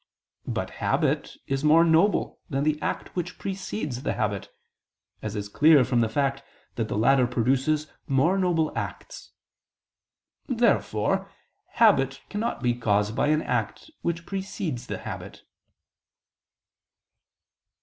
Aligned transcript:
But 0.47 0.71
habit 0.81 1.37
is 1.45 1.63
more 1.63 1.83
noble 1.83 2.39
than 2.49 2.63
the 2.63 2.81
act 2.81 3.15
which 3.15 3.37
precedes 3.37 4.01
the 4.01 4.13
habit; 4.13 4.49
as 5.21 5.35
is 5.35 5.47
clear 5.47 5.85
from 5.85 6.01
the 6.01 6.09
fact 6.09 6.41
that 6.73 6.87
the 6.87 6.97
latter 6.97 7.27
produces 7.27 7.85
more 8.07 8.35
noble 8.39 8.75
acts. 8.75 9.33
Therefore 10.47 11.29
habit 11.73 12.21
cannot 12.29 12.63
be 12.63 12.73
caused 12.73 13.15
by 13.15 13.27
an 13.27 13.43
act 13.43 13.91
which 14.01 14.25
precedes 14.25 14.87
the 14.87 14.97
habit. 14.97 15.43